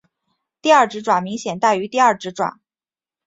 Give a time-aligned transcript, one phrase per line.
[0.63, 2.59] 第二指爪明显大于第二指爪。